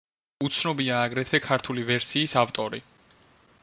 უცნობია 0.47 0.95
აგრეთვე 1.09 1.43
ქართული 1.49 1.87
ვერსიის 1.91 2.37
ავტორი. 2.45 2.85